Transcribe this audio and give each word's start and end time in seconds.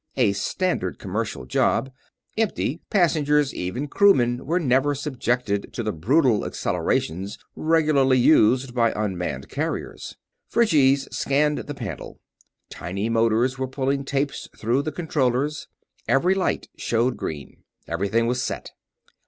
A 0.17 0.33
standard 0.33 0.97
commercial 0.97 1.45
job. 1.45 1.91
Empty 2.35 2.81
passengers, 2.89 3.53
even 3.53 3.87
crewmen, 3.87 4.47
were 4.47 4.59
never 4.59 4.95
subjected 4.95 5.71
to 5.73 5.83
the 5.83 5.91
brutal 5.93 6.43
accelerations 6.43 7.37
regularly 7.55 8.17
used 8.17 8.73
by 8.73 8.93
unmanned 8.95 9.47
carriers. 9.47 10.15
Phryges 10.49 11.07
scanned 11.11 11.59
the 11.59 11.75
panel. 11.75 12.19
Tiny 12.71 13.09
motors 13.09 13.59
were 13.59 13.67
pulling 13.67 14.03
tapes 14.03 14.49
through 14.57 14.81
the 14.81 14.91
controllers. 14.91 15.67
Every 16.07 16.33
light 16.33 16.67
showed 16.79 17.15
green. 17.15 17.57
Everything 17.87 18.25
was 18.25 18.41
set. 18.41 18.71